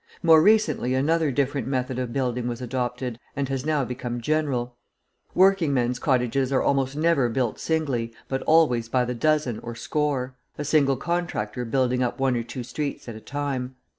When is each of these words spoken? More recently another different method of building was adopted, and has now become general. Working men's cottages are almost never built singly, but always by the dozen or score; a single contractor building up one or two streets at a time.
More 0.23 0.41
recently 0.41 0.95
another 0.95 1.29
different 1.29 1.67
method 1.67 1.99
of 1.99 2.11
building 2.11 2.47
was 2.47 2.59
adopted, 2.59 3.19
and 3.35 3.47
has 3.49 3.67
now 3.67 3.85
become 3.85 4.19
general. 4.19 4.75
Working 5.35 5.75
men's 5.75 5.99
cottages 5.99 6.51
are 6.51 6.63
almost 6.63 6.95
never 6.95 7.29
built 7.29 7.59
singly, 7.59 8.11
but 8.27 8.41
always 8.47 8.89
by 8.89 9.05
the 9.05 9.13
dozen 9.13 9.59
or 9.59 9.75
score; 9.75 10.33
a 10.57 10.65
single 10.65 10.97
contractor 10.97 11.65
building 11.65 12.01
up 12.01 12.19
one 12.19 12.35
or 12.35 12.41
two 12.41 12.63
streets 12.63 13.07
at 13.07 13.13
a 13.13 13.21
time. 13.21 13.75